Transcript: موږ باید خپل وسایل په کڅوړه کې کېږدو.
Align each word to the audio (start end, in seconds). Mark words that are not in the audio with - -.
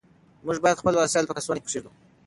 موږ 0.45 0.57
باید 0.63 0.79
خپل 0.81 0.93
وسایل 0.95 1.25
په 1.27 1.35
کڅوړه 1.37 1.59
کې 1.61 1.67
کېږدو. 1.73 1.91